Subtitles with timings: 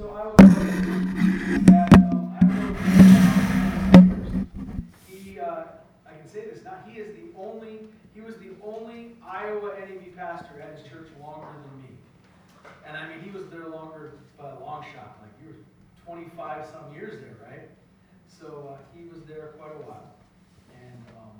[0.00, 0.54] So I was
[1.66, 2.44] that um, I
[5.06, 5.64] he uh,
[6.06, 6.78] I can say this now.
[6.88, 7.80] He is the only.
[8.14, 11.90] He was the only Iowa NAB pastor at his church longer than me.
[12.88, 15.18] And I mean, he was there longer by a long shot.
[15.20, 15.58] Like you were
[16.06, 17.68] 25 some years there, right?
[18.26, 20.14] So uh, he was there quite a while,
[20.80, 21.36] and um,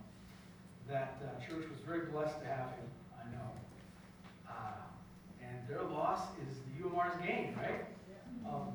[0.87, 2.89] that uh, church was very blessed to have him.
[3.17, 3.49] I know.
[4.47, 4.77] Uh,
[5.41, 7.87] and their loss is the UMR's gain, right?
[8.51, 8.69] Um,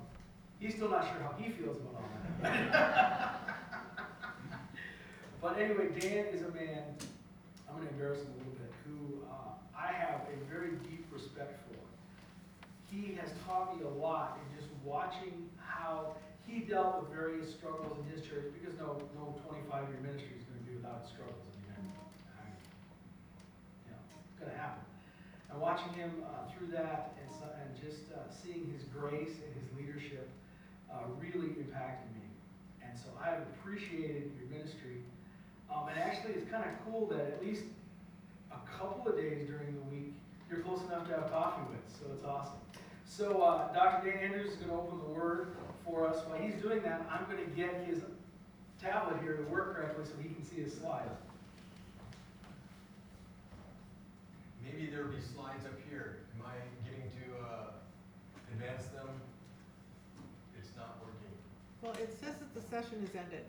[0.59, 2.09] he's still not sure how he feels about all
[2.41, 3.41] that.
[5.41, 6.95] but anyway, Dan is a man,
[7.67, 11.05] I'm going to embarrass him a little bit, who uh, I have a very deep
[11.11, 11.75] respect for.
[12.89, 16.15] He has taught me a lot in just watching how
[16.47, 20.59] he dealt with various struggles in his church, because no, no 25-year ministry is going
[20.59, 21.35] to be without struggles.
[21.67, 21.91] I mean,
[23.83, 24.84] you know, it's going to happen.
[25.55, 29.51] And watching him uh, through that and, so, and just uh, seeing his grace and
[29.55, 30.27] his leadership
[30.91, 32.27] uh, really impacted me.
[32.83, 34.99] And so I've appreciated your ministry.
[35.73, 37.63] Um, and actually, it's kind of cool that at least
[38.51, 40.11] a couple of days during the week,
[40.51, 41.87] you're close enough to have coffee with.
[41.87, 42.59] So it's awesome.
[43.07, 44.11] So uh, Dr.
[44.11, 46.17] Dan Andrews is going to open the word for us.
[46.27, 47.99] While he's doing that, I'm going to get his
[48.81, 51.15] tablet here to work correctly so he can see his slides.
[54.75, 56.17] Maybe there'll be slides up here.
[56.35, 56.51] Am I
[56.83, 57.71] getting to uh,
[58.51, 59.07] advance them?
[60.59, 61.31] It's not working.
[61.81, 63.45] Well, it says that the session is ended.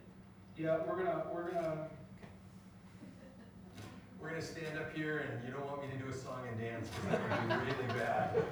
[0.57, 1.89] Yeah, we're gonna we're gonna
[4.21, 6.61] We're gonna stand up here and you don't want me to do a song and
[6.61, 8.31] dance because that would be really bad.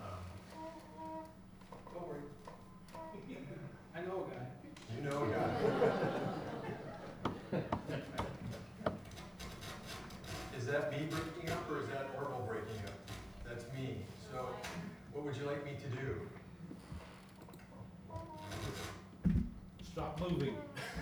[0.00, 0.18] Um,
[1.94, 2.24] don't worry.
[3.96, 4.46] I know a guy.
[4.96, 5.20] You know,
[7.52, 7.62] God.
[10.62, 12.94] Is that me breaking up or is that Orville breaking up?
[13.44, 13.96] That's me.
[14.30, 14.46] So
[15.12, 16.20] what would you like me to do?
[19.82, 20.56] Stop moving.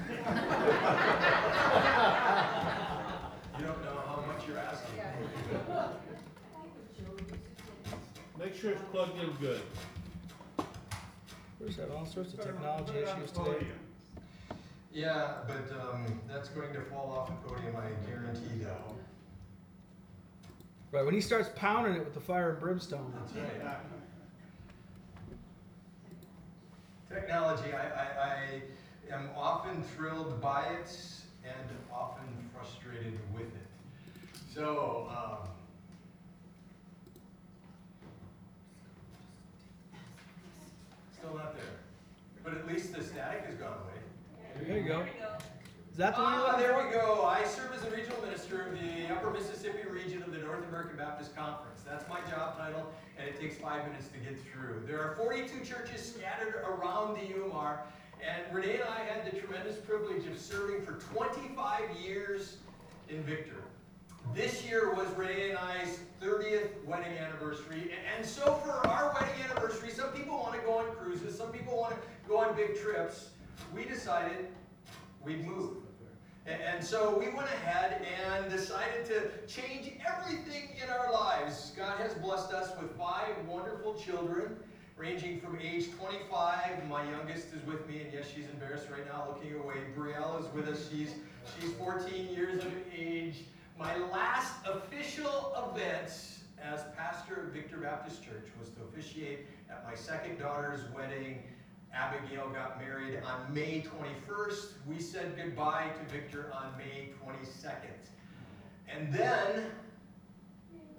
[3.60, 4.94] You don't know how much you're asking.
[8.38, 9.60] Make sure it's plugged in good.
[11.60, 13.66] We're having all sorts of technology issues today.
[14.94, 18.80] Yeah, but um, that's going to fall off the podium, I guarantee that.
[20.90, 23.12] Right, when he starts pounding it with the fire and brimstone.
[23.14, 23.76] That's right.
[27.10, 28.62] Technology, I, I, I
[29.12, 30.96] am often thrilled by it
[31.44, 34.30] and often frustrated with it.
[34.54, 35.48] So, um,
[41.18, 41.64] still not there.
[42.44, 44.66] But at least the static has gone away.
[44.66, 45.04] There you go.
[45.90, 47.24] Is that the one Ah, there we go.
[47.24, 50.96] I serve as the regional minister of the Upper Mississippi region of the North American
[50.96, 51.80] Baptist Conference.
[51.86, 52.86] That's my job title,
[53.18, 54.82] and it takes five minutes to get through.
[54.86, 57.78] There are 42 churches scattered around the UMR,
[58.26, 62.56] and Renee and I had the tremendous privilege of serving for 25 years
[63.08, 63.56] in Victor.
[64.34, 69.90] This year was Renee and I's 30th wedding anniversary, and so for our wedding anniversary,
[69.90, 73.30] some people want to go on cruises, some people want to go on big trips.
[73.74, 74.48] We decided
[75.24, 75.78] we'd move.
[76.46, 81.72] And so we went ahead and decided to change everything in our lives.
[81.76, 84.56] God has blessed us with five wonderful children,
[85.00, 86.86] ranging from age 25.
[86.86, 89.76] My youngest is with me, and yes, she's embarrassed right now, looking away.
[89.96, 90.90] Brielle is with us.
[90.90, 91.14] She's
[91.58, 93.44] she's 14 years of age.
[93.78, 96.10] My last official event
[96.62, 101.42] as pastor of Victor Baptist Church was to officiate at my second daughter's wedding
[101.94, 104.74] Abigail got married on May 21st.
[104.86, 107.96] We said goodbye to Victor on May 22nd.
[108.94, 109.70] And then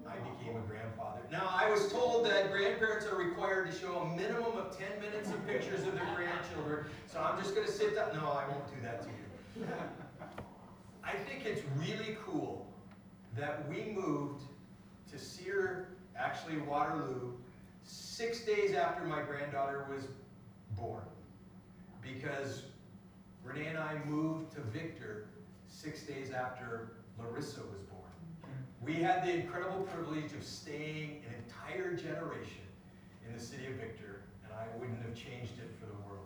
[0.07, 1.21] I became a grandfather.
[1.31, 5.29] Now, I was told that grandparents are required to show a minimum of 10 minutes
[5.29, 8.09] of pictures of their grandchildren, so I'm just going to sit down.
[8.13, 9.65] No, I won't do that to you.
[11.03, 12.67] I think it's really cool
[13.37, 14.43] that we moved
[15.11, 17.33] to Sear, actually Waterloo,
[17.83, 20.05] six days after my granddaughter was
[20.77, 21.03] born.
[22.01, 22.63] Because
[23.43, 25.27] Renee and I moved to Victor
[25.67, 27.90] six days after Larissa was born.
[28.83, 32.65] We had the incredible privilege of staying an entire generation
[33.27, 36.25] in the city of Victor, and I wouldn't have changed it for the world.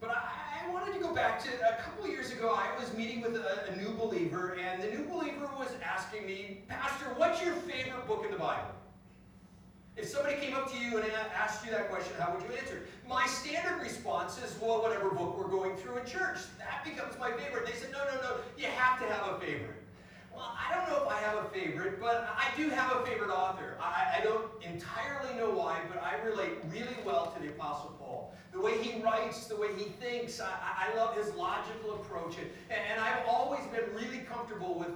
[0.00, 2.56] But I, I wanted to go back to a couple years ago.
[2.56, 6.62] I was meeting with a, a new believer, and the new believer was asking me,
[6.66, 8.70] Pastor, what's your favorite book in the Bible?
[9.98, 11.06] If somebody came up to you and
[11.36, 12.80] asked you that question, how would you answer?
[13.06, 16.38] My standard response is, well, whatever book we're going through in church.
[16.58, 17.66] That becomes my favorite.
[17.66, 19.83] They said, no, no, no, you have to have a favorite.
[20.34, 23.30] Well, I don't know if I have a favorite, but I do have a favorite
[23.30, 23.76] author.
[23.80, 28.34] I, I don't entirely know why, but I relate really well to the Apostle Paul.
[28.52, 30.52] The way he writes, the way he thinks, I,
[30.88, 32.36] I love his logical approach.
[32.38, 32.48] And,
[32.90, 34.90] and I've always been really comfortable with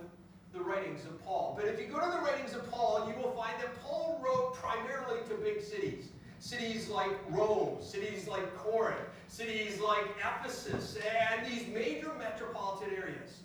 [0.52, 1.54] the writings of Paul.
[1.58, 4.54] But if you go to the writings of Paul, you will find that Paul wrote
[4.54, 6.08] primarily to big cities.
[6.40, 13.40] Cities like Rome, cities like Corinth, cities like Ephesus, and these major metropolitan areas.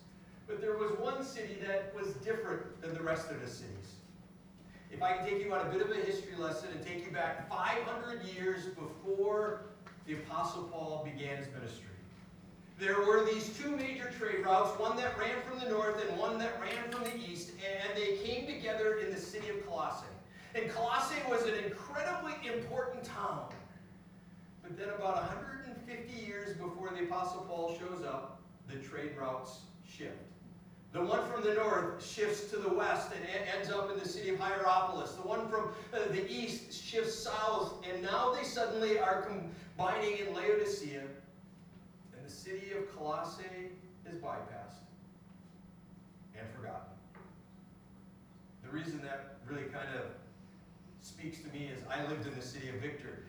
[0.53, 3.95] But there was one city that was different than the rest of the cities.
[4.91, 7.11] If I can take you on a bit of a history lesson and take you
[7.11, 9.61] back 500 years before
[10.05, 11.95] the Apostle Paul began his ministry.
[12.77, 16.38] There were these two major trade routes, one that ran from the north and one
[16.38, 20.05] that ran from the east, and they came together in the city of Colossae.
[20.53, 23.50] And Colossae was an incredibly important town.
[24.61, 28.39] But then, about 150 years before the Apostle Paul shows up,
[28.69, 30.32] the trade routes shift.
[30.94, 33.25] The one from the north shifts to the west and
[33.57, 35.13] ends up in the city of Hierapolis.
[35.13, 40.36] The one from uh, the east shifts south, and now they suddenly are combining in
[40.36, 43.72] Laodicea, and the city of Colossae
[44.07, 44.86] is bypassed
[46.38, 46.94] and forgotten.
[48.63, 50.12] The reason that really kind of
[51.01, 53.24] speaks to me is I lived in the city of Victor.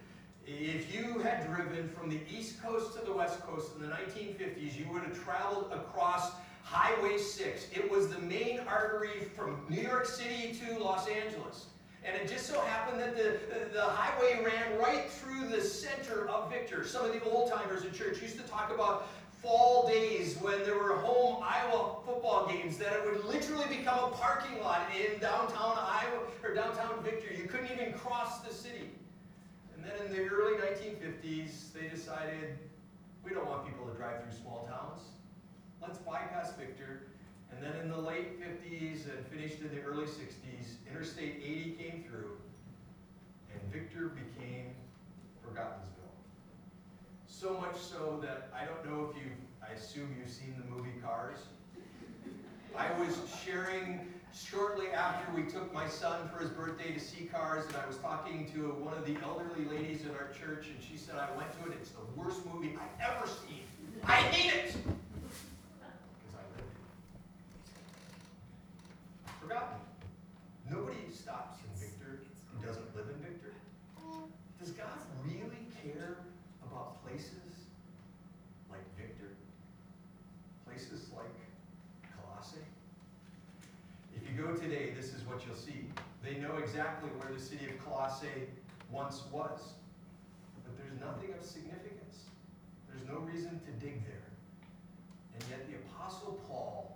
[0.47, 4.79] If you had driven from the east coast to the west coast in the 1950s,
[4.79, 6.33] you would have traveled across
[6.65, 7.67] Highway 6.
[7.73, 11.67] It was the main artery from New York City to Los Angeles.
[12.05, 13.39] And it just so happened that the,
[13.73, 16.85] the highway ran right through the center of Victor.
[16.85, 19.07] Some of the old timers in church used to talk about
[19.43, 24.17] fall days when there were home Iowa football games that it would literally become a
[24.17, 27.33] parking lot in downtown Iowa or downtown Victor.
[27.33, 28.91] You couldn't even cross the city.
[29.77, 32.59] And then in the early 1950s, they decided
[33.23, 35.01] we don't want people to drive through small towns.
[35.87, 37.03] Let's bypass Victor.
[37.51, 42.05] And then in the late 50s and finished in the early 60s, Interstate 80 came
[42.09, 42.37] through,
[43.53, 44.71] and Victor became
[45.45, 46.15] Forgottensville.
[47.27, 49.31] So much so that I don't know if you,
[49.63, 51.39] I assume you've seen the movie Cars.
[52.77, 54.01] I was sharing
[54.35, 57.99] shortly after we took my son for his birthday to see Cars, and I was
[57.99, 61.53] talking to one of the elderly ladies in our church, and she said, I went
[61.63, 63.61] to it, it's the worst movie I've ever seen.
[64.05, 64.75] I hate it!
[64.75, 66.65] Because I lived it.
[69.45, 69.77] Forgotten.
[70.71, 73.53] Nobody stops in Victor who doesn't live in Victor.
[74.59, 76.17] Does God really care
[76.65, 77.69] about places
[78.71, 79.37] like Victor?
[80.65, 81.37] Places like
[82.17, 82.65] Colossae?
[84.17, 85.91] If you go today, this is what you'll see.
[86.25, 88.49] They know exactly where the city of Colossae
[88.91, 89.75] once was.
[90.65, 92.31] But there's nothing of significance.
[92.89, 94.25] There's no reason to dig there.
[95.35, 96.94] And yet the Apostle Paul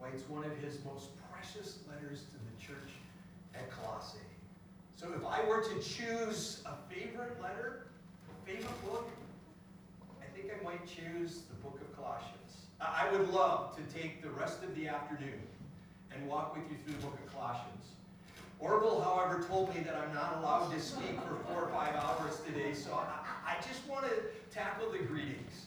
[0.00, 2.90] writes one of his most precious letters to the church
[3.54, 4.18] at Colossae.
[4.96, 7.86] So if I were to choose a favorite letter,
[8.28, 9.08] a favorite book,
[10.20, 12.34] I think I might choose the book of Colossians.
[12.80, 15.40] I would love to take the rest of the afternoon
[16.12, 17.84] and walk with you through the book of Colossians.
[18.60, 22.40] Orville, however, told me that I'm not allowed to speak for four or five hours
[22.44, 24.14] today, so I, I just want to
[24.52, 25.66] tackle the greetings.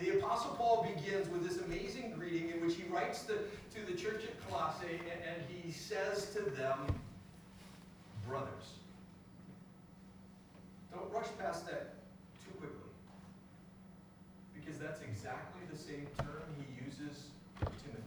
[0.00, 3.98] The Apostle Paul begins with this amazing greeting in which he writes to, to the
[3.98, 6.78] church at Colossae, and, and he says to them,
[8.28, 8.78] brothers.
[10.94, 11.94] Don't rush past that
[12.44, 12.76] too quickly.
[14.54, 17.24] Because that's exactly the same term he uses
[17.58, 18.02] for Timothy.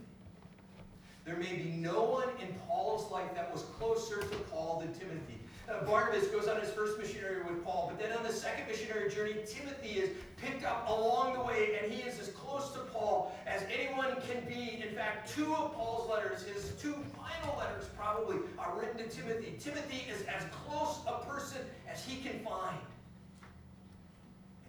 [1.26, 5.41] There may be no one in Paul's life that was closer to Paul than Timothy.
[5.72, 9.10] Uh, Barnabas goes on his first missionary with Paul, but then on the second missionary
[9.10, 13.34] journey, Timothy is picked up along the way, and he is as close to Paul
[13.46, 14.82] as anyone can be.
[14.86, 19.54] In fact, two of Paul's letters, his two final letters probably, are written to Timothy.
[19.58, 21.60] Timothy is as close a person
[21.90, 22.78] as he can find.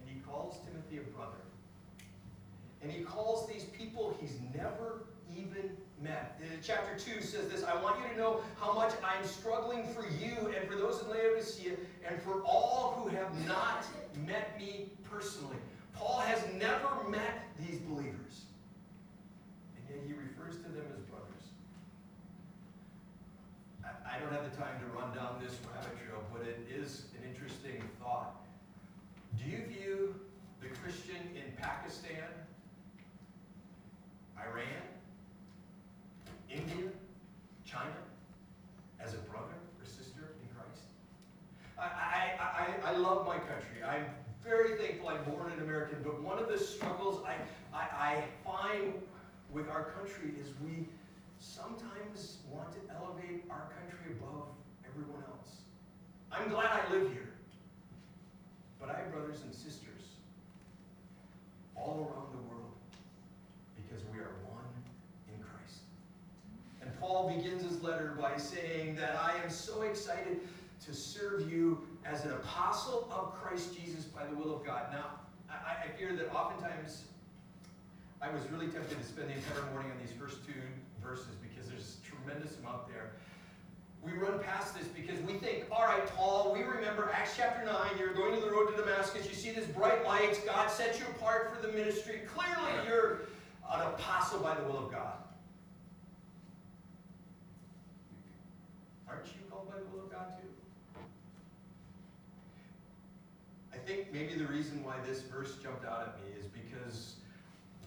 [0.00, 1.32] And he calls Timothy a brother.
[2.82, 5.04] And he calls these people he's never
[5.36, 5.70] even
[6.06, 6.10] Uh,
[6.62, 10.52] chapter 2 says this I want you to know how much I'm struggling for you
[10.54, 11.72] and for those in Laodicea
[12.06, 13.86] and for all who have not
[14.26, 15.56] met me personally.
[15.94, 18.46] Paul has never met these believers,
[19.76, 21.44] and yet he refers to them as brothers.
[23.84, 27.04] I, I don't have the time to run down this rabbit trail, but it is
[27.16, 28.44] an interesting thought.
[29.38, 30.14] Do you view
[30.60, 32.28] the Christian in Pakistan,
[34.36, 34.93] Iran,
[36.54, 36.90] India,
[37.64, 38.00] China,
[39.00, 40.86] as a brother or sister in Christ.
[41.78, 43.82] I, I, I, I love my country.
[43.86, 44.06] I'm
[44.42, 47.34] very thankful I'm born an American, but one of the struggles I,
[47.76, 48.94] I, I find
[49.52, 50.86] with our country is we
[51.38, 54.46] sometimes want to elevate our country above
[54.86, 55.56] everyone else.
[56.30, 57.30] I'm glad I live here.
[58.80, 59.94] But I have brothers and sisters
[61.74, 62.72] all around the world
[63.76, 64.68] because we are one
[65.32, 65.80] in Christ.
[66.82, 66.90] And
[67.24, 70.40] Paul begins his letter by saying that I am so excited
[70.84, 74.88] to serve you as an apostle of Christ Jesus by the will of God.
[74.92, 77.04] Now, I, I fear that oftentimes
[78.20, 80.52] I was really tempted to spend the entire morning on these first two
[81.02, 83.12] verses because there's a tremendous amount there.
[84.02, 87.74] We run past this because we think, all right, Paul, we remember Acts chapter 9,
[87.98, 91.06] you're going to the road to Damascus, you see this bright lights, God set you
[91.16, 92.20] apart for the ministry.
[92.26, 93.20] Clearly, you're
[93.72, 95.23] an apostle by the will of God.
[99.66, 100.10] Will?
[103.72, 107.16] I think maybe the reason why this verse jumped out at me is because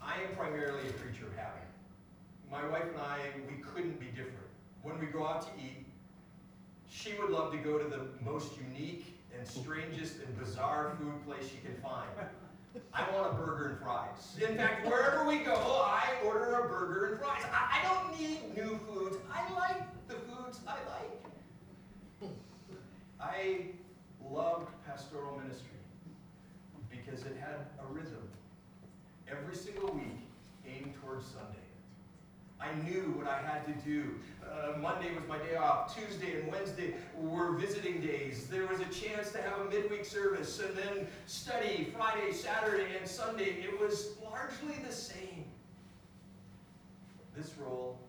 [0.02, 1.64] I am primarily a creature of habit.
[2.52, 3.20] My wife and I,
[3.50, 4.48] we couldn't be different.
[4.84, 5.86] When we go out to eat,
[6.90, 11.50] she would love to go to the most unique and strangest and bizarre food place
[11.50, 12.10] she can find.
[12.94, 14.38] I want a burger and fries.
[14.48, 17.44] In fact, wherever we go, I order a burger and fries.
[17.52, 19.18] I, I don't need new foods.
[19.34, 21.27] I like the foods I like.
[23.20, 23.66] I
[24.30, 25.70] loved pastoral ministry
[26.90, 28.28] because it had a rhythm.
[29.30, 30.20] Every single week
[30.68, 31.58] aimed towards Sunday.
[32.60, 34.16] I knew what I had to do.
[34.44, 35.96] Uh, Monday was my day off.
[35.96, 38.48] Tuesday and Wednesday were visiting days.
[38.48, 43.08] There was a chance to have a midweek service and then study Friday, Saturday, and
[43.08, 43.58] Sunday.
[43.64, 45.46] It was largely the same.
[47.36, 48.00] This role,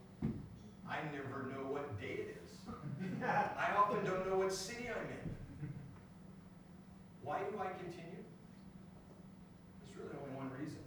[0.88, 2.37] I never know what day it is.
[3.24, 5.70] I often don't know what city I'm in.
[7.22, 8.22] Why do I continue?
[9.82, 10.78] There's really only one reason.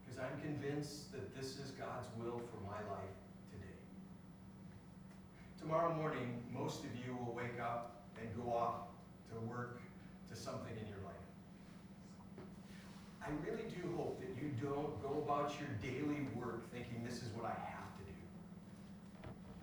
[0.00, 3.16] Because I'm convinced that this is God's will for my life
[3.50, 3.74] today.
[5.58, 8.86] Tomorrow morning, most of you will wake up and go off
[9.34, 9.80] to work
[10.30, 11.26] to something in your life.
[13.18, 17.28] I really do hope that you don't go about your daily work thinking this is
[17.34, 18.22] what I have to do.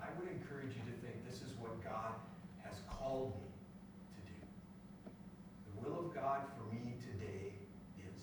[0.03, 2.13] I would encourage you to think this is what God
[2.63, 3.47] has called me
[4.15, 5.11] to do.
[5.65, 7.53] The will of God for me today
[7.97, 8.21] is.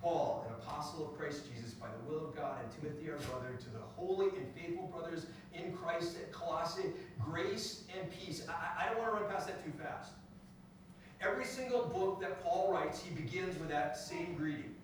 [0.00, 3.56] Paul, an apostle of Christ Jesus, by the will of God, and Timothy, our brother,
[3.56, 8.46] to the holy and faithful brothers in Christ at Colossae, grace and peace.
[8.48, 10.12] I, I don't want to run past that too fast.
[11.20, 14.74] Every single book that Paul writes, he begins with that same greeting.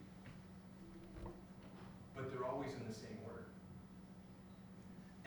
[2.14, 3.17] But they're always in the same.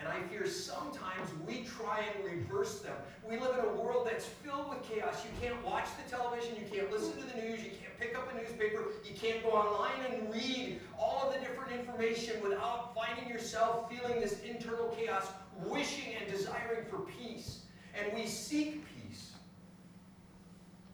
[0.01, 2.95] And I fear sometimes we try and reverse them.
[3.27, 5.23] We live in a world that's filled with chaos.
[5.23, 8.33] You can't watch the television, you can't listen to the news, you can't pick up
[8.33, 13.29] a newspaper, you can't go online and read all of the different information without finding
[13.29, 15.27] yourself feeling this internal chaos,
[15.65, 17.59] wishing and desiring for peace.
[17.93, 19.31] And we seek peace.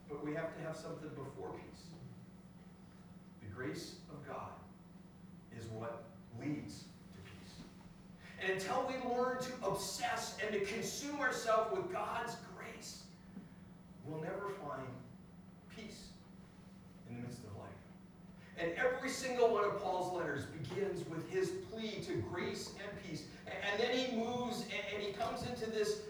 [0.10, 1.84] But we have to have something before peace.
[3.42, 4.52] The grace of God
[5.58, 6.04] is what
[6.42, 6.87] leads.
[8.42, 13.04] And until we learn to obsess and to consume ourselves with God's grace,
[14.06, 14.88] we'll never find
[15.76, 16.10] peace
[17.10, 17.70] in the midst of life.
[18.60, 23.24] And every single one of Paul's letters begins with his plea to grace and peace.
[23.48, 26.02] And then he moves and he comes into this.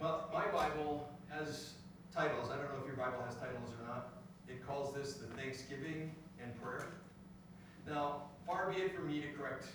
[0.00, 1.74] My Bible has
[2.14, 2.50] titles.
[2.50, 4.08] I don't know if your Bible has titles or not.
[4.48, 6.10] It calls this the Thanksgiving
[6.42, 6.88] and Prayer.
[7.88, 9.66] Now, far be it for me to correct.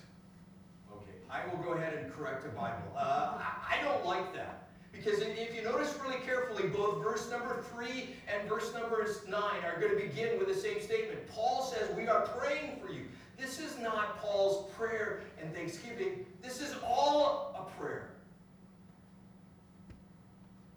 [1.35, 2.95] I will go ahead and correct a Bible.
[2.95, 4.69] Uh, I, I don't like that.
[4.91, 9.79] Because if you notice really carefully, both verse number 3 and verse number 9 are
[9.79, 11.27] going to begin with the same statement.
[11.29, 13.05] Paul says, We are praying for you.
[13.37, 16.25] This is not Paul's prayer and thanksgiving.
[16.41, 18.11] This is all a prayer.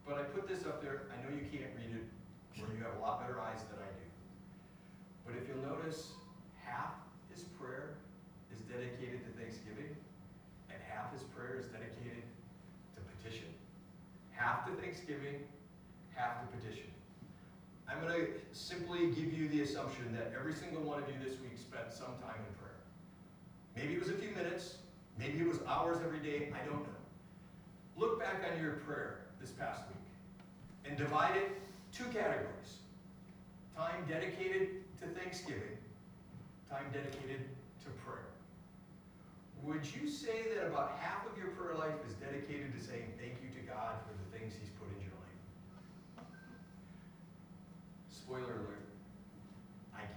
[0.07, 1.03] But I put this up there.
[1.12, 3.91] I know you can't read it, or you have a lot better eyes than I
[3.93, 4.07] do.
[5.27, 6.12] But if you'll notice,
[6.65, 6.95] half
[7.33, 7.95] his prayer
[8.50, 9.95] is dedicated to thanksgiving,
[10.71, 12.25] and half his prayer is dedicated
[12.97, 13.53] to petition.
[14.49, 15.45] Half thanksgiving,
[16.14, 16.88] half to petition.
[17.87, 21.38] I'm going to simply give you the assumption that every single one of you this
[21.40, 22.81] week spent some time in prayer.
[23.76, 24.78] Maybe it was a few minutes,
[25.19, 27.00] maybe it was hours every day, I don't know.
[27.99, 30.09] Look back on your prayer this past week
[30.88, 31.52] and divide it
[31.93, 32.81] two categories.
[33.76, 35.76] Time dedicated to thanksgiving,
[36.71, 37.45] time dedicated
[37.85, 38.33] to prayer.
[39.62, 43.37] Would you say that about half of your prayer life is dedicated to saying thank
[43.43, 46.25] you to God for the things He's put in your life?
[48.28, 48.85] Spoiler alert,
[49.94, 50.11] I can't.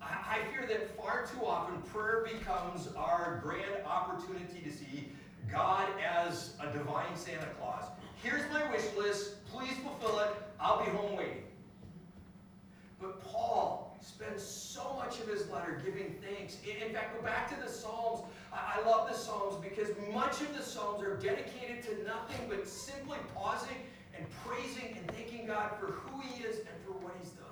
[0.00, 5.08] I, I fear that far too often prayer becomes our grand opportunity to see
[5.50, 7.86] God as a divine Santa Claus.
[8.22, 9.44] Here's my wish list.
[9.46, 10.30] Please fulfill it.
[10.60, 11.42] I'll be home waiting.
[13.00, 16.56] But Paul spends so much of his letter giving thanks.
[16.62, 18.20] In fact, go back to the Psalms.
[18.52, 23.18] I love the Psalms because much of the Psalms are dedicated to nothing but simply
[23.34, 23.74] pausing
[24.20, 27.46] and praising and thanking God for who He is and for what He's done.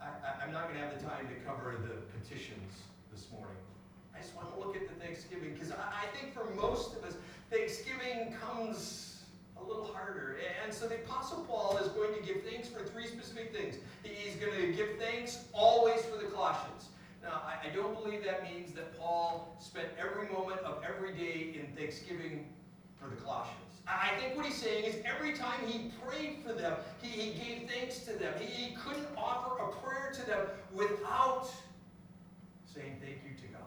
[0.00, 3.56] I, I'm not going to have the time to cover the petitions this morning.
[4.14, 7.04] I just want to look at the Thanksgiving because I, I think for most of
[7.04, 7.16] us,
[7.50, 9.22] Thanksgiving comes
[9.56, 10.36] a little harder.
[10.62, 13.76] And so the Apostle Paul is going to give thanks for three specific things.
[14.02, 16.88] He's going to give thanks always for the Colossians.
[17.22, 21.58] Now, I, I don't believe that means that Paul spent every moment of every day
[21.58, 22.44] in Thanksgiving
[23.00, 23.73] for the Colossians.
[23.86, 27.70] I think what he's saying is every time he prayed for them, he, he gave
[27.70, 28.32] thanks to them.
[28.40, 31.48] He, he couldn't offer a prayer to them without
[32.64, 33.60] saying thank you to God.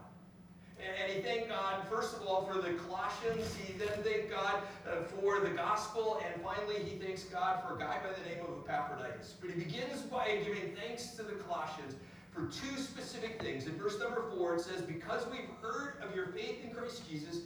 [0.79, 3.55] And, and he thanked God, first of all, for the Colossians.
[3.63, 4.55] He then thanked God
[4.89, 6.19] uh, for the gospel.
[6.25, 9.36] And finally, he thanks God for a guy by the name of Epaphroditus.
[9.39, 11.93] But he begins by giving thanks to the Colossians
[12.31, 13.67] for two specific things.
[13.67, 17.41] In verse number four, it says, Because we've heard of your faith in Christ Jesus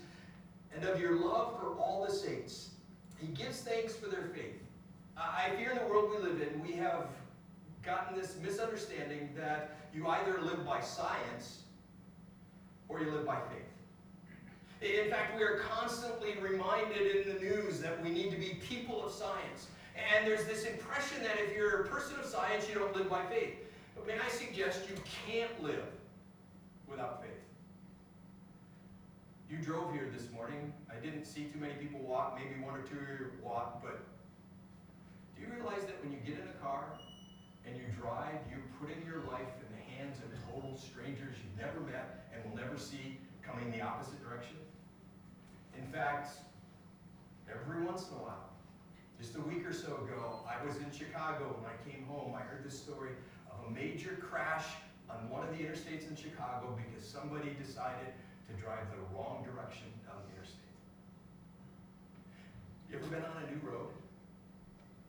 [0.76, 2.70] and of your love for all the saints.
[3.20, 4.62] He gives thanks for their faith.
[5.18, 7.06] I fear in the world we live in, we have
[7.84, 11.60] gotten this misunderstanding that you either live by science
[12.88, 13.72] or you live by faith.
[14.82, 19.06] In fact, we are constantly reminded in the news that we need to be people
[19.06, 19.68] of science.
[20.16, 23.24] And there's this impression that if you're a person of science, you don't live by
[23.26, 23.56] faith.
[23.96, 24.96] But may I suggest you
[25.28, 25.86] can't live
[26.88, 27.41] without faith?
[29.52, 30.72] You drove here this morning.
[30.88, 34.00] I didn't see too many people walk, maybe one or two walk, but
[35.36, 36.86] do you realize that when you get in a car
[37.68, 41.84] and you drive, you're putting your life in the hands of total strangers you've never
[41.84, 44.56] met and will never see coming the opposite direction?
[45.78, 46.32] In fact,
[47.52, 48.56] every once in a while,
[49.20, 52.32] just a week or so ago, I was in Chicago when I came home.
[52.40, 53.20] I heard this story
[53.52, 54.80] of a major crash
[55.12, 58.16] on one of the interstates in Chicago because somebody decided
[58.52, 60.76] to drive the wrong direction down the interstate.
[62.92, 63.96] You ever been on a new road?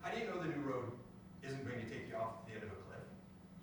[0.00, 0.94] How do you know the new road
[1.42, 3.02] isn't going to take you off the end of a cliff?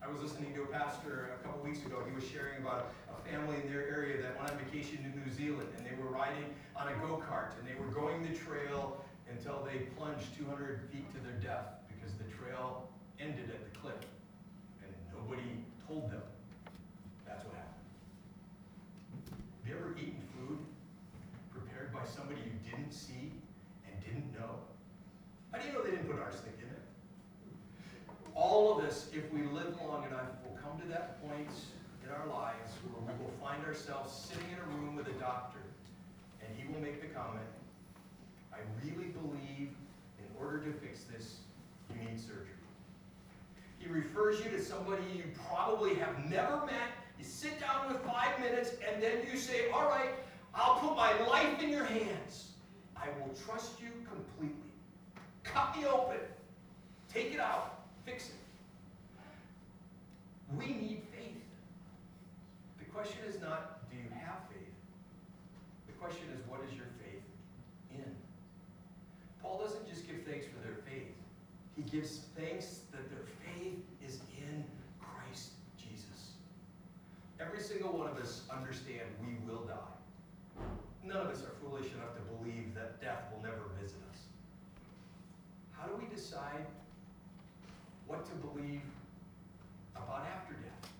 [0.03, 2.03] I was listening to a pastor a couple weeks ago.
[2.03, 5.31] He was sharing about a family in their area that went on vacation to New
[5.31, 8.99] Zealand and they were riding on a go-kart and they were going the trail
[9.31, 12.89] until they plunged 200 feet to their death because the trail
[13.19, 14.03] ended at the cliff
[14.83, 16.23] and nobody told them
[17.27, 17.79] that's what happened.
[19.61, 20.57] Have you ever eaten food
[21.51, 23.31] prepared by somebody you didn't see
[23.85, 24.63] and didn't know?
[25.51, 26.83] How do you know they didn't put arsenic in it?
[28.35, 31.51] All of us, if we live long enough, will come to that point
[32.03, 35.59] in our lives where we will find ourselves sitting in a room with a doctor
[36.41, 37.49] and he will make the comment,
[38.53, 39.75] I really believe
[40.19, 41.39] in order to fix this,
[41.89, 42.45] you need surgery.
[43.79, 46.95] He refers you to somebody you probably have never met.
[47.17, 50.11] You sit down with five minutes and then you say, All right,
[50.59, 52.51] I'll put my life in your hands.
[52.97, 54.73] I will trust you completely.
[55.43, 56.17] Cut me open.
[57.13, 57.79] Take it out.
[58.05, 58.35] Fix it.
[60.57, 61.41] We need faith.
[62.77, 64.73] The question is not, do you have faith?
[65.87, 67.23] The question is, what is your faith
[67.91, 68.15] in?
[69.41, 71.13] Paul doesn't just give thanks for their faith,
[71.75, 74.65] he gives thanks that their faith is in
[74.99, 76.33] Christ Jesus.
[77.39, 79.88] Every single one of us understand we will die.
[81.09, 84.19] None of us are foolish enough to believe that death will never visit us.
[85.71, 86.67] How do we decide
[88.05, 88.81] what to believe
[89.95, 90.91] about after death?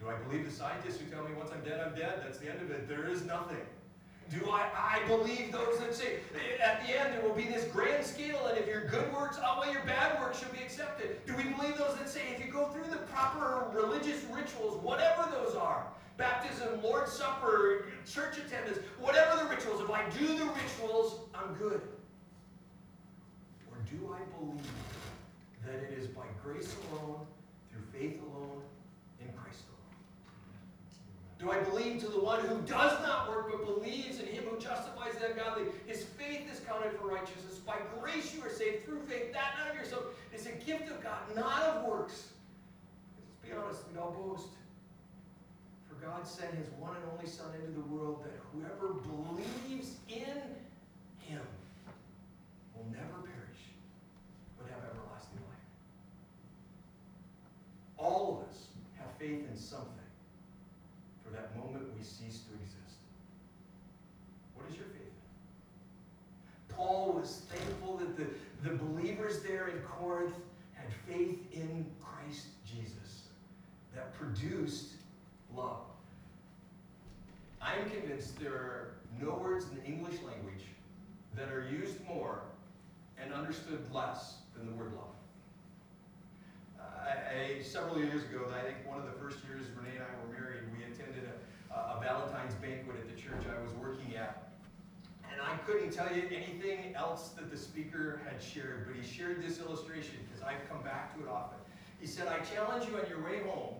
[0.00, 2.22] Do I believe the scientists who tell me once I'm dead, I'm dead?
[2.24, 2.88] That's the end of it.
[2.88, 3.60] There is nothing.
[4.30, 6.20] Do I, I believe those that say
[6.64, 9.72] at the end there will be this grand scale, and if your good works outweigh
[9.72, 11.18] your bad works, you'll be accepted?
[11.26, 15.28] Do we believe those that say if you go through the proper religious rituals, whatever
[15.32, 15.84] those are,
[16.18, 21.80] baptism, Lord's Supper, church attendance, whatever the rituals, if I do the rituals, I'm good?
[23.70, 24.60] Or do I believe
[25.64, 27.20] that it is by grace alone,
[27.70, 28.60] through faith alone,
[29.20, 29.78] in Christ alone?
[31.38, 34.58] Do I believe to the one who does not work but believes in him who
[34.58, 35.66] justifies the ungodly?
[35.86, 37.58] His faith is counted for righteousness.
[37.64, 40.04] By grace you are saved through faith, that not of yourself.
[40.32, 42.32] It's a gift of God, not of works.
[43.16, 44.48] Let's be honest, we all boast.
[46.00, 50.38] God sent his one and only Son into the world that whoever believes in
[51.18, 51.42] him
[52.74, 53.62] will never perish,
[54.58, 55.68] but have everlasting life.
[57.96, 58.66] All of us
[58.98, 59.88] have faith in something
[61.24, 62.98] for that moment we cease to exist.
[64.54, 66.76] What is your faith in?
[66.76, 68.26] Paul was thankful that the,
[68.68, 70.34] the believers there in Corinth
[70.74, 73.24] had faith in Christ Jesus
[73.94, 74.92] that produced
[75.54, 75.87] love.
[77.68, 80.64] I'm convinced there are no words in the English language
[81.36, 82.40] that are used more
[83.22, 85.04] and understood less than the word love.
[86.80, 90.12] I, I, several years ago, I think one of the first years Renee and I
[90.24, 91.28] were married, we attended
[91.70, 94.50] a, a Valentine's banquet at the church I was working at.
[95.30, 99.42] And I couldn't tell you anything else that the speaker had shared, but he shared
[99.42, 101.58] this illustration because I've come back to it often.
[102.00, 103.74] He said, I challenge you on your way home,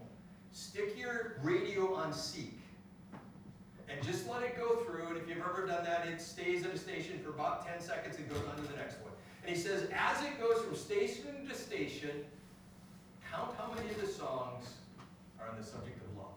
[0.52, 2.57] stick your radio on Seek
[3.90, 5.08] and just let it go through.
[5.08, 8.16] And if you've ever done that, it stays at a station for about 10 seconds
[8.18, 9.12] and goes on to the next one.
[9.46, 12.10] And he says, as it goes from station to station,
[13.30, 14.74] count how many of the songs
[15.40, 16.36] are on the subject of love.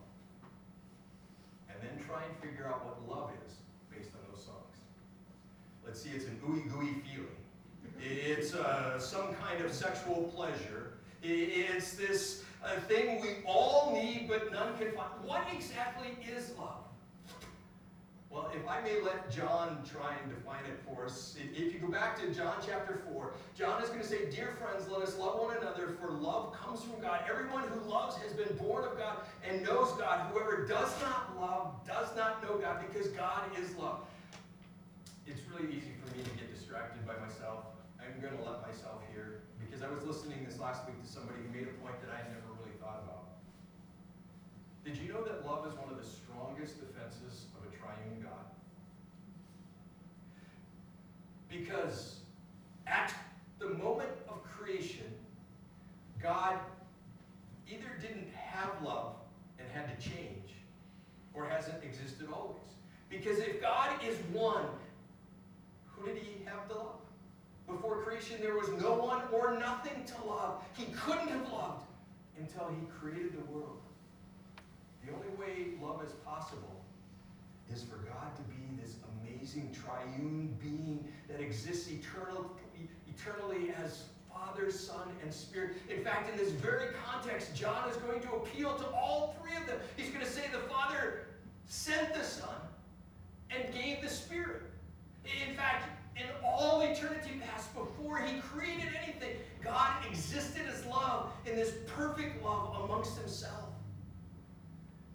[1.69, 3.55] And then try and figure out what love is
[3.93, 4.77] based on those songs.
[5.85, 7.27] Let's see, it's an ooey gooey feeling.
[7.99, 10.93] It's uh, some kind of sexual pleasure.
[11.21, 15.09] It's this uh, thing we all need but none can find.
[15.23, 16.85] What exactly is love?
[18.31, 21.91] Well, if I may let John try and define it for us, if you go
[21.91, 25.37] back to John chapter 4, John is going to say, Dear friends, let us love
[25.37, 27.27] one another, for love comes from God.
[27.29, 30.31] Everyone who loves has been born of God and knows God.
[30.31, 33.99] Whoever does not love does not know God, because God is love.
[35.27, 37.67] It's really easy for me to get distracted by myself.
[37.99, 41.43] I'm going to let myself here, because I was listening this last week to somebody
[41.43, 43.27] who made a point that I had never really thought about.
[44.87, 47.50] Did you know that love is one of the strongest defenses
[47.81, 48.45] triune God?
[51.49, 52.19] Because
[52.87, 53.13] at
[53.59, 55.05] the moment of creation,
[56.21, 56.59] God
[57.69, 59.15] either didn't have love
[59.59, 60.49] and had to change,
[61.33, 62.57] or hasn't existed always.
[63.09, 64.65] Because if God is one,
[65.87, 66.99] who did he have to love?
[67.67, 70.61] Before creation, there was no one or nothing to love.
[70.73, 71.85] He couldn't have loved
[72.37, 73.79] until he created the world.
[75.05, 76.80] The only way love is possible
[77.73, 82.51] is for God to be this amazing triune being that exists eternal,
[83.07, 85.77] eternally as Father, Son, and Spirit.
[85.89, 89.67] In fact, in this very context, John is going to appeal to all three of
[89.67, 89.77] them.
[89.95, 91.27] He's going to say the Father
[91.67, 92.55] sent the Son
[93.49, 94.63] and gave the Spirit.
[95.47, 101.55] In fact, in all eternity past, before he created anything, God existed as love in
[101.55, 103.69] this perfect love amongst himself.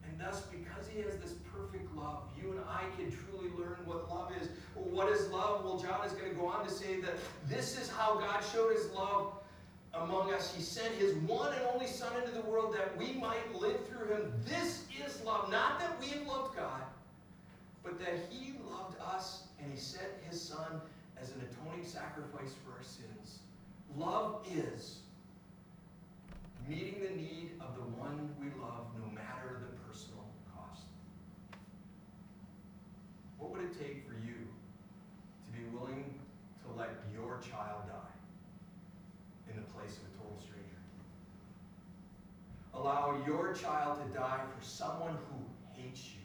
[0.09, 1.35] And thus, because he has this
[1.66, 4.48] perfect love, you and I can truly learn what love is.
[4.74, 5.64] What is love?
[5.64, 7.14] Well, John is going to go on to say that
[7.48, 9.33] this is how God showed his love
[9.94, 10.55] among us.
[10.55, 14.09] He sent his one and only Son into the world that we might live through
[14.14, 14.33] him.
[14.44, 15.50] This is love.
[15.50, 16.83] Not that we have loved God,
[17.83, 20.81] but that he loved us and he sent his Son
[21.20, 23.38] as an atoning sacrifice for our sins.
[23.96, 24.98] Love is
[26.68, 29.76] meeting the need of the one we love, no matter the
[33.57, 36.05] would it take for you to be willing
[36.61, 38.16] to let your child die
[39.51, 40.81] in the place of a total stranger?
[42.75, 45.40] Allow your child to die for someone who
[45.73, 46.21] hates you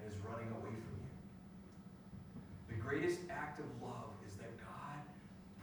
[0.00, 1.12] and is running away from you.
[2.68, 5.04] The greatest act of love is that God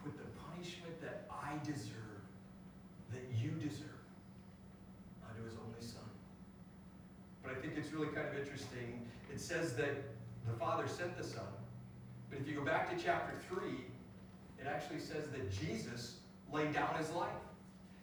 [0.04, 2.22] put the punishment that I deserve,
[3.12, 4.06] that you deserve,
[5.26, 6.06] onto his only son.
[7.42, 9.02] But I think it's really kind of interesting.
[9.34, 10.11] It says that
[10.48, 11.44] the Father sent the Son.
[12.30, 13.70] But if you go back to chapter 3,
[14.60, 16.18] it actually says that Jesus
[16.52, 17.30] laid down his life.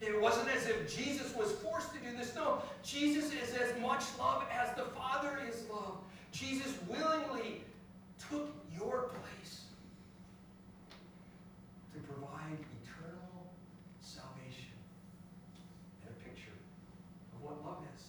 [0.01, 2.35] It wasn't as if Jesus was forced to do this.
[2.35, 5.99] No, Jesus is as much love as the Father is love.
[6.31, 7.63] Jesus willingly
[8.31, 9.63] took your place
[11.95, 13.51] to provide eternal
[14.01, 14.77] salvation
[16.03, 16.55] and a picture
[17.35, 18.03] of what love is.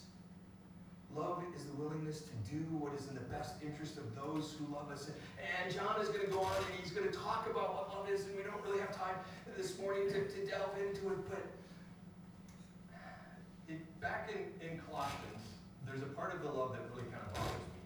[1.56, 4.92] Is the willingness to do what is in the best interest of those who love
[4.92, 5.08] us.
[5.40, 8.10] And John is going to go on and he's going to talk about what love
[8.12, 9.16] is, and we don't really have time
[9.56, 11.44] this morning to, to delve into it, but
[13.68, 15.44] it, back in, in Colossians,
[15.88, 17.80] there's a part of the love that really kind of bothers me.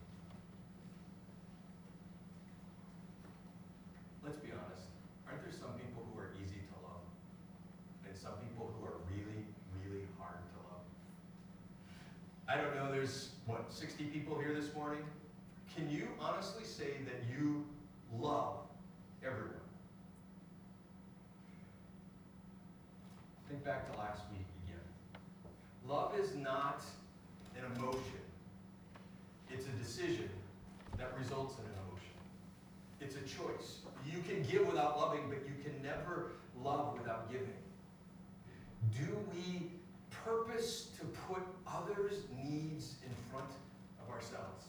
[4.25, 4.89] Let's be honest,
[5.29, 7.05] aren't there some people who are easy to love?
[8.05, 9.45] And some people who are really,
[9.77, 10.85] really hard to love?
[12.49, 15.03] I don't know, there's, what, 60 people here this morning?
[15.75, 17.65] Can you honestly say that you
[18.19, 18.56] love
[19.23, 19.49] everyone?
[23.49, 24.79] Think back to last week again.
[25.88, 26.84] Love is not
[27.58, 27.99] an emotion.
[29.51, 30.29] It's a decision
[30.97, 32.13] that results in an emotion.
[33.01, 33.79] It's a choice.
[34.06, 36.32] You can give without loving, but you can never
[36.63, 37.49] love without giving.
[38.95, 39.71] Do we
[40.23, 43.49] purpose to put others' needs in front
[44.01, 44.65] of ourselves?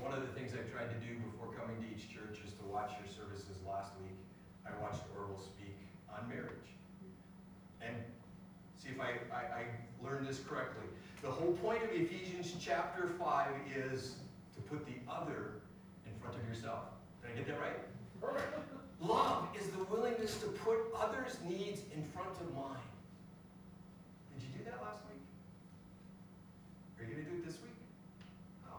[0.00, 2.64] One of the things I tried to do before coming to each church is to
[2.64, 4.16] watch your services last week.
[4.64, 5.76] I watched Orville speak
[6.08, 6.72] on marriage.
[7.82, 7.94] And
[8.76, 9.64] see if I, I, I
[10.02, 10.86] learned this correctly.
[11.22, 14.16] The whole point of Ephesians chapter 5 is
[14.54, 15.60] to put the other
[16.06, 16.84] in front of yourself.
[17.22, 17.78] Did I get that right?
[18.20, 18.56] Perfect.
[19.00, 22.82] Love is the willingness to put others' needs in front of mine.
[24.76, 25.22] Last week?
[26.98, 27.72] Are you going to do it this week?
[28.64, 28.76] No.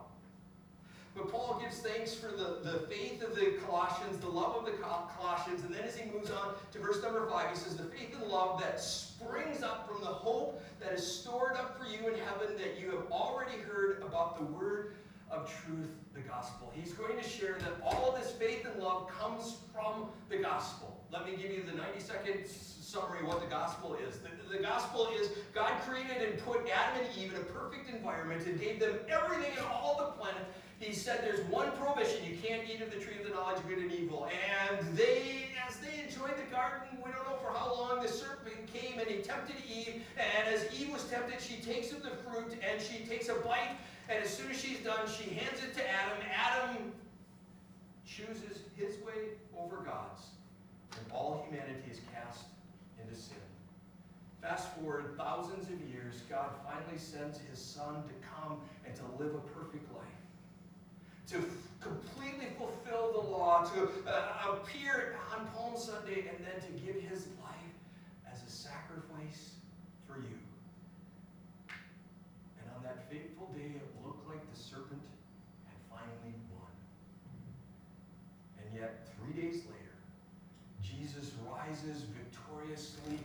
[1.16, 4.74] But Paul gives thanks for the, the faith of the Colossians, the love of the
[4.74, 8.16] Colossians, and then as he moves on to verse number 5, he says, The faith
[8.20, 12.20] and love that springs up from the hope that is stored up for you in
[12.20, 14.94] heaven that you have already heard about the word
[15.32, 16.72] of truth, the gospel.
[16.76, 21.00] He's going to share that all this faith and love comes from the gospel.
[21.12, 24.20] Let me give you the 90 second summary of what the gospel is.
[24.20, 28.46] The, the gospel is God created and put Adam and Eve in a perfect environment
[28.48, 30.44] and gave them everything and all the planet.
[30.80, 33.68] He said there's one prohibition you can't eat of the tree of the knowledge of
[33.68, 34.28] good and evil.
[34.28, 38.56] And they, as they enjoyed the garden, we don't know for how long, the serpent
[38.74, 40.02] came and he tempted Eve.
[40.18, 43.76] And as Eve was tempted, she takes of the fruit and she takes a bite.
[44.10, 46.18] And as soon as she's done, she hands it to Adam.
[46.34, 46.92] Adam
[48.06, 50.24] chooses his way over God's.
[50.98, 52.46] And all humanity is cast
[53.02, 53.38] into sin.
[54.42, 59.36] Fast forward thousands of years, God finally sends his son to come and to live
[59.36, 60.04] a perfect life.
[61.28, 61.44] To
[61.80, 67.28] completely fulfill the law, to uh, appear on Palm Sunday, and then to give his
[67.44, 67.76] life
[68.32, 69.52] as a sacrifice
[70.08, 70.40] for you.
[71.70, 75.02] And on that fateful day, it looked like the serpent
[75.68, 76.72] had finally won.
[78.58, 80.00] And yet, three days later,
[80.82, 83.20] Jesus rises victoriously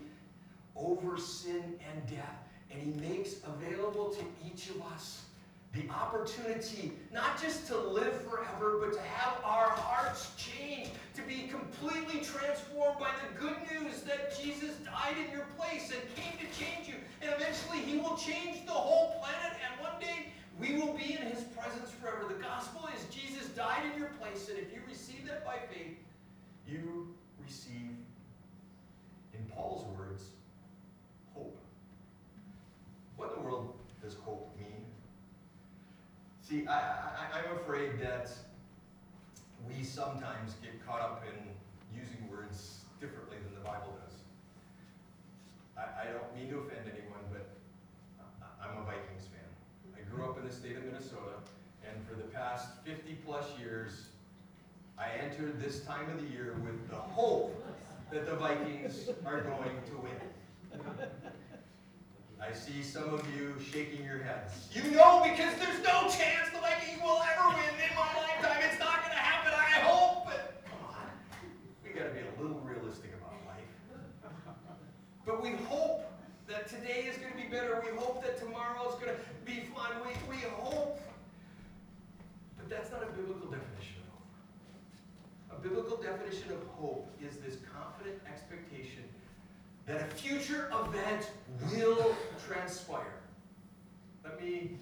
[1.14, 2.38] over sin and death,
[2.70, 5.22] and he makes available to each of us
[5.72, 11.48] the opportunity not just to live forever, but to have our hearts changed, to be
[11.48, 16.46] completely transformed by the good news that Jesus died in your place and came to
[16.58, 16.94] change you.
[17.22, 21.26] And eventually, he will change the whole planet, and one day we will be in
[21.26, 22.24] his presence forever.
[22.28, 25.98] The gospel is Jesus died in your place, and if you receive that by faith,
[26.68, 27.08] you
[27.44, 27.98] receive,
[29.32, 30.22] in Paul's words,
[31.34, 31.58] hope.
[33.16, 34.84] What in the world does hope mean?
[36.68, 38.30] I, I, I'm afraid that
[39.68, 44.14] we sometimes get caught up in using words differently than the Bible does.
[45.76, 47.48] I, I don't mean to offend anyone, but
[48.42, 49.48] I- I'm a Vikings fan.
[49.96, 51.40] I grew up in the state of Minnesota,
[51.88, 54.06] and for the past 50 plus years,
[54.98, 57.52] I entered this time of the year with the hope
[58.12, 60.80] that the Vikings are going to win.
[62.46, 64.68] I see some of you shaking your heads.
[64.72, 68.60] You know because there's no chance the Vikings will ever win in my lifetime.
[68.68, 69.52] It's not going to happen.
[69.56, 70.26] I hope.
[70.26, 71.08] But come on,
[71.82, 73.72] we got to be a little realistic about life.
[75.24, 76.04] But we hope
[76.46, 77.80] that today is going to be better.
[77.80, 79.92] We hope that tomorrow is going to be fun.
[80.04, 81.00] We, we hope.
[82.58, 85.56] But that's not a biblical definition of hope.
[85.56, 89.08] A biblical definition of hope is this confident expectation
[89.86, 91.30] that a future event
[91.72, 92.16] will
[92.46, 93.14] transpire.
[94.24, 94.78] Let me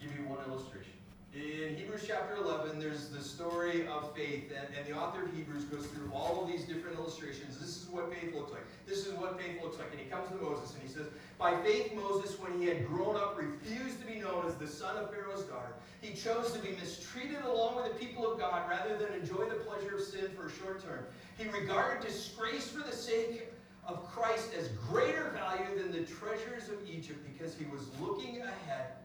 [0.00, 0.92] give you one illustration.
[1.34, 5.64] In Hebrews chapter 11, there's the story of faith, and, and the author of Hebrews
[5.64, 7.58] goes through all of these different illustrations.
[7.58, 8.62] This is what faith looks like.
[8.86, 9.90] This is what faith looks like.
[9.90, 11.06] And he comes to Moses and he says,
[11.38, 14.96] By faith, Moses, when he had grown up, refused to be known as the son
[14.96, 15.74] of Pharaoh's daughter.
[16.00, 19.56] He chose to be mistreated along with the people of God rather than enjoy the
[19.56, 21.04] pleasure of sin for a short term.
[21.36, 23.52] He regarded disgrace for the sake
[23.88, 29.00] of Christ as greater value than the treasures of Egypt because he was looking ahead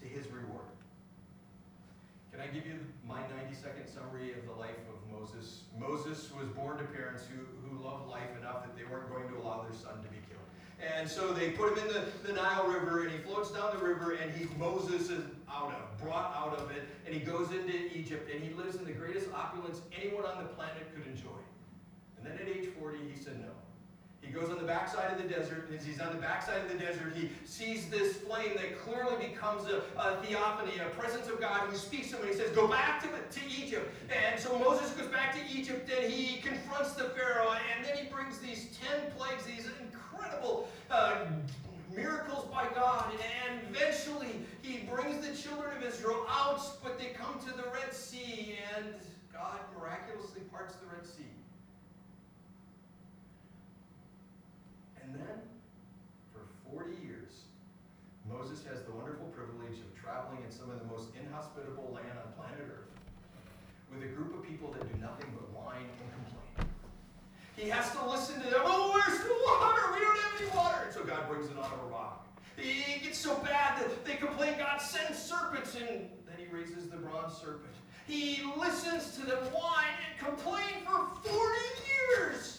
[0.00, 0.62] to his reward.
[2.30, 5.62] Can I give you my 90 second summary of the life of Moses?
[5.78, 9.36] Moses was born to parents who, who loved life enough that they weren't going to
[9.42, 10.46] allow their son to be killed.
[10.78, 13.82] And so they put him in the, the Nile River and he floats down the
[13.82, 17.74] river and he Moses is out of, brought out of it, and he goes into
[17.96, 21.40] Egypt and he lives in the greatest opulence anyone on the planet could enjoy.
[22.18, 23.48] And then at age 40, he said no.
[24.26, 26.72] He goes on the backside of the desert, and as he's on the backside of
[26.72, 31.40] the desert, he sees this flame that clearly becomes a, a theophany, a presence of
[31.40, 33.94] God who speaks to him, and he says, Go back to, to Egypt.
[34.10, 38.10] And so Moses goes back to Egypt, and he confronts the Pharaoh, and then he
[38.10, 41.26] brings these ten plagues, these incredible uh,
[41.94, 43.12] miracles by God,
[43.48, 47.94] and eventually he brings the children of Israel out, but they come to the Red
[47.94, 48.94] Sea, and
[49.32, 51.22] God miraculously parts the Red Sea.
[55.06, 55.38] And then,
[56.34, 56.42] for
[56.74, 57.46] 40 years,
[58.26, 62.34] Moses has the wonderful privilege of traveling in some of the most inhospitable land on
[62.34, 62.90] planet Earth
[63.94, 66.66] with a group of people that do nothing but whine and complain.
[67.54, 68.62] He has to listen to them.
[68.66, 69.94] Oh, where's the water?
[69.94, 70.90] We don't have any water.
[70.90, 72.26] And so God brings it on a rock.
[72.58, 76.96] It gets so bad that they complain God sends serpents, and then he raises the
[76.96, 77.72] bronze serpent.
[78.08, 81.58] He listens to them whine and complain for 40
[82.18, 82.55] years.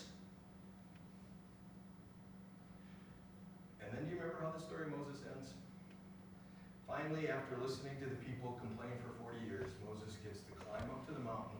[6.97, 11.05] Finally, after listening to the people complain for 40 years, Moses gets to climb up
[11.05, 11.59] to the mountain,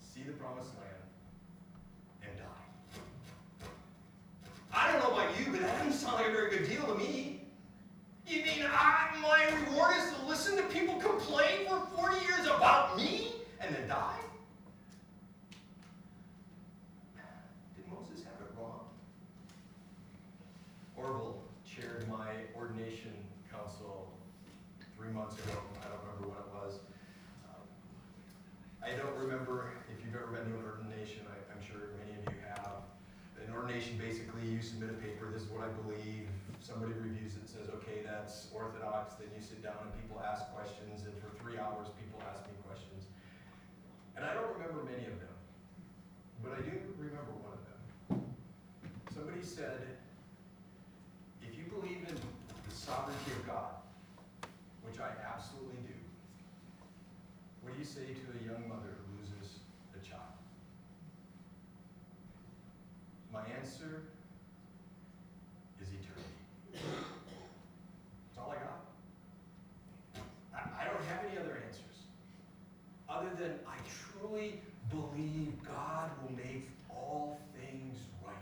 [0.00, 1.04] see the promised land,
[2.22, 3.68] and die.
[4.72, 6.94] I don't know about you, but that doesn't sound like a very good deal to
[6.96, 7.42] me.
[8.26, 12.96] You mean I, my reward is to listen to people complain for 40 years about
[12.96, 14.18] me and then die?
[17.76, 18.80] Did Moses have it wrong?
[20.96, 23.12] Orville chaired my ordination
[23.52, 24.13] council
[25.04, 25.60] three months ago.
[25.84, 26.72] I don't remember what it was.
[27.52, 27.68] Um,
[28.80, 31.28] I don't remember if you've ever been to an ordination.
[31.28, 32.88] I, I'm sure many of you have.
[33.36, 35.28] An ordination basically you submit a paper.
[35.28, 36.32] This is what I believe.
[36.64, 39.20] Somebody reviews it, says, okay, that's orthodox.
[39.20, 42.56] Then you sit down and people ask questions, and for three hours people ask me
[42.64, 43.04] questions.
[44.16, 45.36] And I don't remember many of them,
[46.40, 47.76] but I do remember one of them.
[49.12, 49.84] Somebody said,
[51.44, 53.73] if you believe in the sovereignty of God,
[54.94, 55.94] which I absolutely do,
[57.62, 59.58] what do you say to a young mother who loses
[59.92, 60.20] a child?
[63.32, 64.02] My answer
[65.82, 66.38] is eternity.
[66.72, 68.84] That's all I got.
[70.54, 72.06] I, I don't have any other answers.
[73.08, 73.76] Other than I
[74.20, 78.36] truly believe God will make all things right.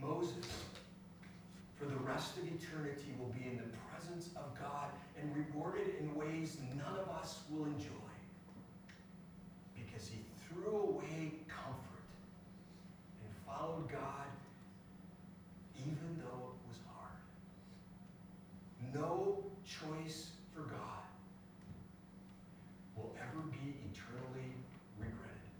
[0.00, 0.46] Moses,
[1.78, 3.64] for the rest of eternity, will be in the
[4.02, 7.88] presence of God and rewarded in ways none of us will enjoy.
[9.74, 12.02] Because he threw away comfort
[13.22, 14.26] and followed God
[15.78, 17.18] even though it was hard.
[18.94, 21.02] No choice for God
[22.96, 24.52] will ever be eternally
[24.98, 25.50] regretted.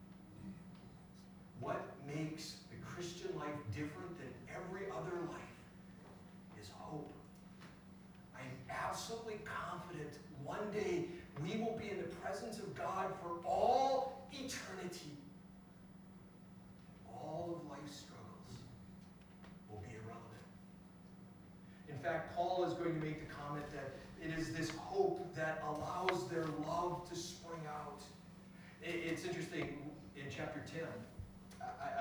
[1.61, 5.53] What makes the Christian life different than every other life
[6.63, 7.13] is hope.
[8.37, 11.05] I am absolutely confident one day
[11.43, 15.17] we will be in the presence of God for all eternity.
[17.07, 18.61] All of life's struggles
[19.71, 20.47] will be irrelevant.
[21.89, 23.93] In fact, Paul is going to make the comment that
[24.25, 28.03] it is this hope that allows their love to spring out.
[28.83, 29.79] It's interesting,
[30.17, 30.83] in chapter 10,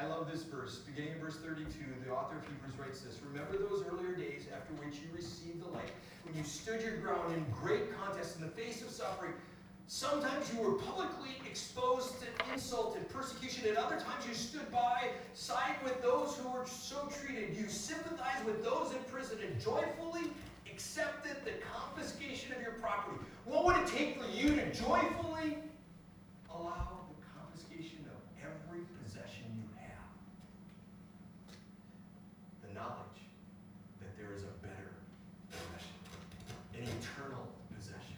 [0.01, 0.79] I, love this verse.
[0.79, 1.65] Beginning in verse 32,
[2.05, 5.69] the author of Hebrews writes this Remember those earlier days after which you received the
[5.69, 5.91] light,
[6.25, 9.33] when you stood your ground in great contest in the face of suffering.
[9.87, 15.09] Sometimes you were publicly exposed to insult and persecution, and other times you stood by,
[15.33, 17.55] side with those who were so treated.
[17.55, 20.31] You sympathized with those in prison and joyfully
[20.71, 23.17] accepted the confiscation of your property.
[23.45, 25.57] What would it take for you to joyfully
[26.49, 30.09] allow the confiscation of every possession you have?
[32.67, 33.21] The knowledge
[33.99, 34.89] that there is a better
[35.51, 35.95] possession,
[36.73, 38.17] an eternal possession.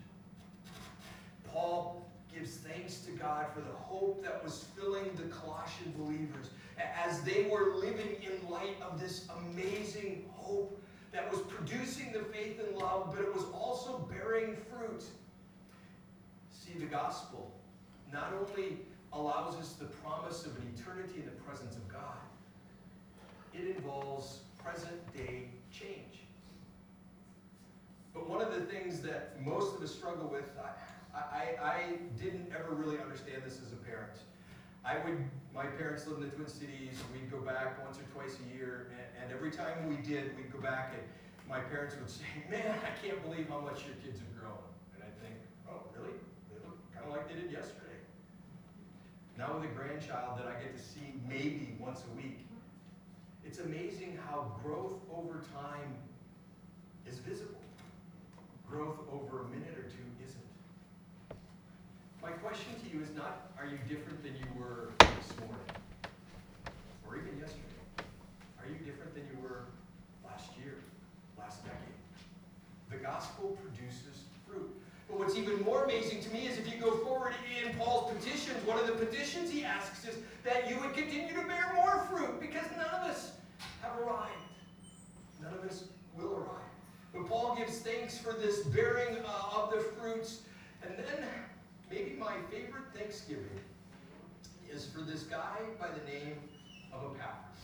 [1.51, 7.21] Paul gives thanks to God for the hope that was filling the Colossian believers as
[7.21, 10.79] they were living in light of this amazing hope
[11.11, 15.03] that was producing the faith and love, but it was also bearing fruit.
[16.49, 17.51] See, the gospel
[18.11, 18.79] not only
[19.11, 22.17] allows us the promise of an eternity in the presence of God,
[23.53, 26.21] it involves present day change.
[28.13, 30.69] But one of the things that most of us struggle with, I,
[31.13, 31.83] I, I
[32.19, 34.13] didn't ever really understand this as a parent.
[34.83, 35.17] I would,
[35.53, 38.91] my parents lived in the Twin Cities, we'd go back once or twice a year,
[38.91, 41.03] and, and every time we did, we'd go back and
[41.47, 44.57] my parents would say, man, I can't believe how much your kids have grown.
[44.95, 45.35] And I'd think,
[45.69, 46.17] oh, really?
[46.49, 47.83] They look kind of like they did yesterday.
[49.37, 52.45] Now with a grandchild that I get to see maybe once a week,
[53.45, 55.95] it's amazing how growth over time
[57.07, 57.61] is visible.
[58.67, 60.42] Growth over a minute or two isn't.
[62.23, 65.59] My question to you is not, are you different than you were this morning?
[67.05, 68.07] Or even yesterday?
[68.59, 69.65] Are you different than you were
[70.23, 70.75] last year,
[71.37, 71.99] last decade?
[72.89, 74.73] The gospel produces fruit.
[75.09, 78.65] But what's even more amazing to me is if you go forward in Paul's petitions,
[78.65, 80.15] one of the petitions he asks is
[80.45, 83.33] that you would continue to bear more fruit because none of us
[83.81, 84.31] have arrived.
[85.41, 85.83] None of us
[86.15, 86.71] will arrive.
[87.13, 90.43] But Paul gives thanks for this bearing uh, of the fruits.
[90.81, 91.27] And then,
[91.93, 93.59] maybe my favorite Thanksgiving
[94.71, 96.37] is for this guy by the name
[96.91, 97.59] of Epaphras.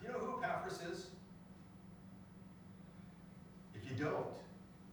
[0.00, 1.06] Do you know who Epaphras is?
[3.74, 4.26] If you don't,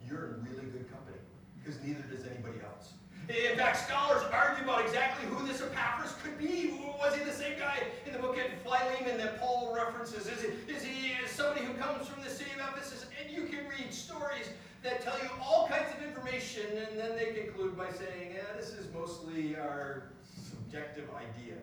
[0.07, 1.17] you're in really good company,
[1.59, 2.93] because neither does anybody else.
[3.29, 6.79] In fact, scholars argue about exactly who this Epaphras could be.
[6.99, 10.25] Was he the same guy in the book of Philemon that Paul references?
[10.27, 13.05] Is he, is he somebody who comes from the city of Ephesus?
[13.21, 14.49] And you can read stories
[14.83, 18.91] that tell you all kinds of information, and then they conclude by saying, this is
[18.93, 21.55] mostly our subjective idea.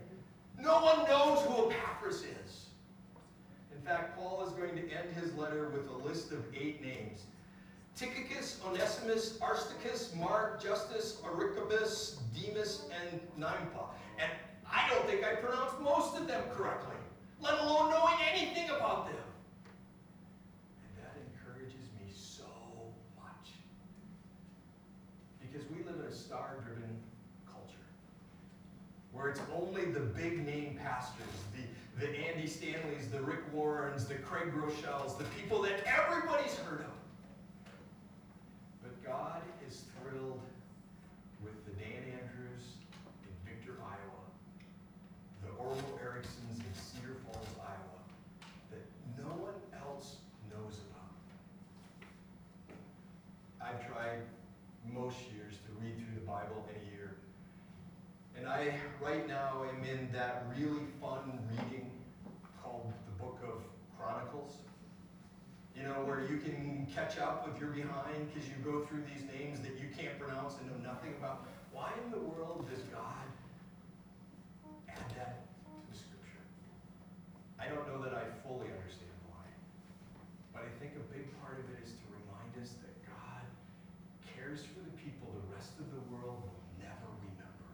[0.60, 2.66] No one knows who Epaphras is.
[3.72, 7.22] In fact, Paul is going to end his letter with a list of eight names.
[7.96, 13.86] Tychicus, Onesimus, Arsticus, Mark, Justus, Archippus, Demas, and Nympha.
[14.20, 14.30] And
[14.70, 16.96] I don't think I pronounced most of them correctly,
[17.40, 19.16] let alone knowing anything about them.
[20.84, 22.44] And that encourages me so
[23.16, 23.50] much.
[25.50, 26.96] Because we live in a star-driven
[27.46, 27.86] culture
[29.12, 31.24] where it's only the big name pastors,
[31.56, 36.80] the, the Andy Stanleys, the Rick Warrens, the Craig Groeschel's, the people that everybody's heard
[36.80, 36.92] of.
[38.82, 40.40] But God is thrilled
[41.42, 42.76] with the Dan Andrews
[43.24, 44.24] in Victor, Iowa,
[45.44, 48.00] the Orville Ericksons in Cedar Falls, Iowa,
[48.70, 48.84] that
[49.18, 50.16] no one else
[50.50, 51.08] knows about.
[53.60, 54.20] I've tried
[54.94, 57.16] most years to read through the Bible in a year.
[58.36, 61.92] And I, right now, am in that really fun reading
[62.60, 63.62] called the Book of
[63.94, 64.58] Chronicles.
[65.76, 69.22] You know, where you can catch up if you're behind because you go through these
[69.30, 71.46] names that you can't pronounce and know nothing about.
[71.70, 73.30] Why in the world does God
[74.90, 76.42] add that to the scripture?
[77.62, 79.46] I don't know that I fully understand why.
[80.50, 83.46] But I think a big part of it is to remind us that God
[84.34, 87.70] cares for the people the rest of the world will never remember.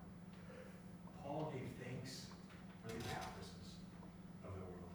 [1.25, 2.29] Paul gave thanks
[2.83, 3.81] for the Epaphrases
[4.45, 4.93] of the world.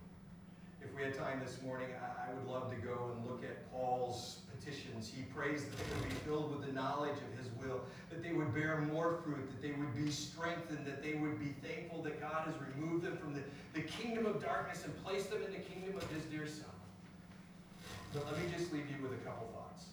[0.82, 3.66] If we had time this morning, I, I would love to go and look at
[3.74, 4.46] Paul's
[5.50, 8.78] That they would be filled with the knowledge of his will, that they would bear
[8.94, 12.56] more fruit, that they would be strengthened, that they would be thankful that God has
[12.76, 13.42] removed them from the,
[13.74, 16.66] the kingdom of darkness and placed them in the kingdom of his dear Son.
[18.14, 19.86] But let me just leave you with a couple thoughts.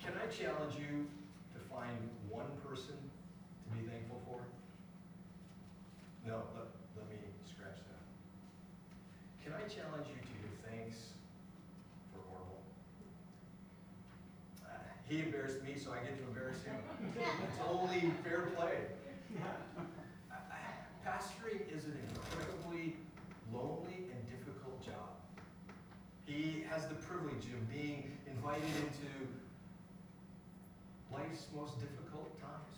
[0.00, 1.06] Can I challenge you
[1.54, 1.98] to find
[2.30, 4.38] one person to be thankful for?
[6.26, 6.66] No, let,
[6.96, 8.02] let me scratch that.
[9.42, 11.14] Can I challenge you to give thanks
[12.12, 12.66] for Orville?
[14.66, 16.74] Uh, He embarrassed me, so I get to embarrass him.
[17.14, 18.78] It's only fair play.
[21.06, 22.96] Pastoring is an incredibly
[23.54, 25.14] lonely and difficult job.
[26.24, 29.06] He has the privilege of being invited into
[31.12, 32.76] life's most difficult times.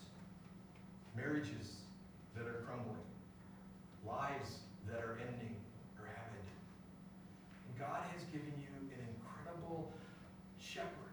[1.16, 1.80] Marriages
[2.36, 3.08] that are crumbling,
[4.06, 5.56] lives that are ending
[5.98, 6.60] or have ended.
[7.66, 9.90] And God has given you an incredible
[10.60, 11.08] shepherd.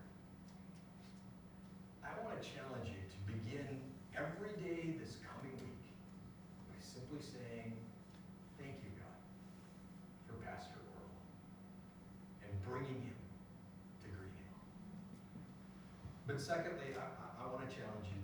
[2.06, 3.82] I want to challenge you to begin
[4.14, 5.88] every day this coming week
[6.70, 7.74] by simply saying,
[8.62, 9.20] Thank you, God,
[10.30, 11.26] for Pastor Orville
[12.46, 13.20] and bringing him
[14.06, 14.62] to Green Hill.
[16.30, 18.22] But secondly, I, I, I want to challenge you.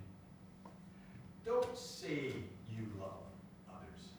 [1.72, 2.34] Don't say
[2.68, 3.24] you love
[3.66, 4.10] others.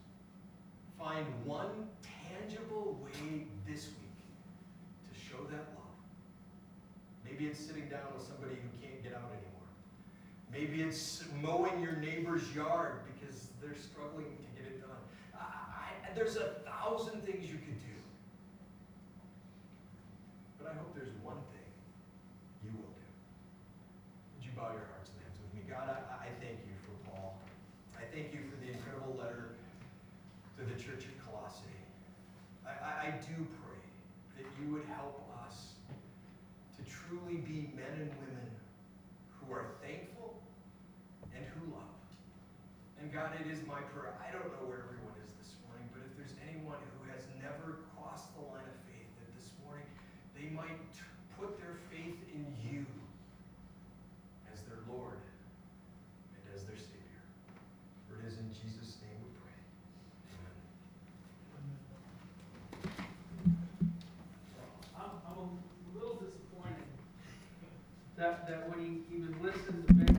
[0.97, 5.93] Find one tangible way this week to show that love.
[7.23, 9.69] Maybe it's sitting down with somebody who can't get out anymore.
[10.51, 14.97] Maybe it's mowing your neighbor's yard because they're struggling to get it done.
[15.39, 17.93] I, I, there's a thousand things you can do.
[20.57, 21.69] But I hope there's one thing
[22.65, 23.05] you will do.
[24.37, 24.92] Would you bow your hearts